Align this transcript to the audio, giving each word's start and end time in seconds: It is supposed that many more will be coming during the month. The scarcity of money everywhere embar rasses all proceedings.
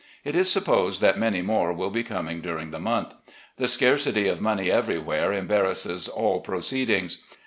It 0.25 0.33
is 0.35 0.49
supposed 0.49 0.99
that 1.01 1.19
many 1.19 1.43
more 1.43 1.71
will 1.71 1.91
be 1.91 2.01
coming 2.01 2.41
during 2.41 2.71
the 2.71 2.79
month. 2.79 3.13
The 3.57 3.67
scarcity 3.67 4.27
of 4.27 4.41
money 4.41 4.71
everywhere 4.71 5.29
embar 5.29 5.65
rasses 5.65 6.07
all 6.09 6.39
proceedings. 6.41 7.21